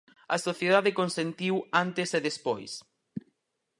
[0.35, 2.71] A sociedade consentiu antes e despois.